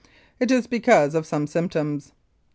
It 0.39 0.49
is 0.49 0.65
because 0.65 1.13
of 1.13 1.27
some 1.27 1.45
symptoms. 1.45 2.11